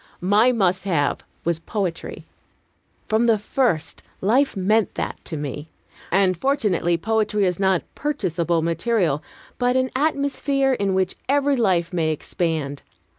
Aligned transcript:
My 0.19 0.51
"must 0.51 0.85
have" 0.85 1.23
was 1.45 1.59
poetry. 1.59 2.25
From 3.07 3.27
the 3.27 3.37
first, 3.37 4.01
life 4.19 4.57
meant 4.57 4.95
that 4.95 5.23
to 5.25 5.37
me. 5.37 5.67
And, 6.11 6.35
fortunately, 6.35 6.97
poetry 6.97 7.45
is 7.45 7.59
not 7.59 7.83
purchasable 7.93 8.63
material, 8.63 9.21
but 9.59 9.75
an 9.75 9.91
atmosphere 9.95 10.73
in 10.73 10.95
which 10.95 11.17
every 11.29 11.55
life 11.55 11.93
may 11.93 12.09
expand. 12.09 12.81